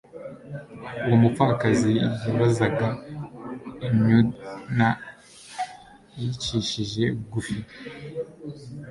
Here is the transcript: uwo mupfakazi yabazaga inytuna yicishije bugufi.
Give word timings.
uwo 1.05 1.15
mupfakazi 1.23 1.91
yabazaga 2.25 2.87
inytuna 3.87 4.87
yicishije 6.19 7.03
bugufi. 7.17 7.57